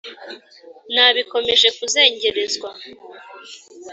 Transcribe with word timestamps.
nabikomeje 0.93 1.67
kuzengerezwa, 1.77 2.69